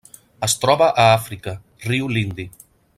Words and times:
Es 0.47 0.55
troba 0.63 0.87
a 1.03 1.05
Àfrica: 1.19 1.55
riu 1.87 2.11
Lindi. 2.19 2.51